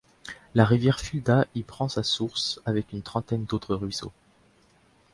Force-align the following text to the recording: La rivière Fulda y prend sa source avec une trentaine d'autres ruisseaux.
La 0.55 0.65
rivière 0.65 0.99
Fulda 0.99 1.45
y 1.53 1.61
prend 1.61 1.87
sa 1.87 2.01
source 2.01 2.59
avec 2.65 2.91
une 2.91 3.03
trentaine 3.03 3.45
d'autres 3.45 3.75
ruisseaux. 3.75 4.11